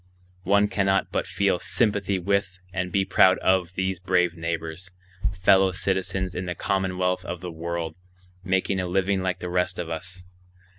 One 0.45 0.67
cannot 0.67 1.11
but 1.11 1.27
feel 1.27 1.59
sympathy 1.59 2.17
with 2.17 2.59
and 2.73 2.91
be 2.91 3.05
proud 3.05 3.37
of 3.37 3.73
these 3.75 3.99
brave 3.99 4.35
neighbors, 4.35 4.89
fellow 5.43 5.71
citizens 5.71 6.33
in 6.33 6.47
the 6.47 6.55
commonwealth 6.55 7.23
of 7.23 7.41
the 7.41 7.51
world, 7.51 7.93
making 8.43 8.79
a 8.79 8.87
living 8.87 9.21
like 9.21 9.41
the 9.41 9.47
rest 9.49 9.77
of 9.77 9.91
us. 9.91 10.23